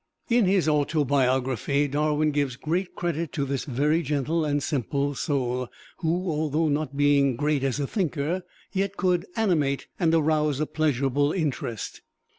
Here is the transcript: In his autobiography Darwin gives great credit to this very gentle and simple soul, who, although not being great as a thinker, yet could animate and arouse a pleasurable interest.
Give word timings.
In 0.29 0.45
his 0.45 0.67
autobiography 0.67 1.87
Darwin 1.87 2.31
gives 2.31 2.55
great 2.55 2.95
credit 2.95 3.31
to 3.33 3.45
this 3.45 3.65
very 3.65 4.01
gentle 4.01 4.43
and 4.43 4.63
simple 4.63 5.13
soul, 5.13 5.67
who, 5.97 6.27
although 6.31 6.69
not 6.69 6.97
being 6.97 7.35
great 7.35 7.63
as 7.63 7.79
a 7.79 7.85
thinker, 7.85 8.41
yet 8.71 8.97
could 8.97 9.27
animate 9.35 9.85
and 9.99 10.11
arouse 10.15 10.59
a 10.59 10.65
pleasurable 10.65 11.31
interest. 11.31 12.01